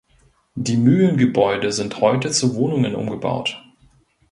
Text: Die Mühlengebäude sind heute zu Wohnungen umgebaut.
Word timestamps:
Die 0.55 0.77
Mühlengebäude 0.77 1.71
sind 1.71 2.01
heute 2.01 2.31
zu 2.31 2.55
Wohnungen 2.55 2.95
umgebaut. 2.95 3.63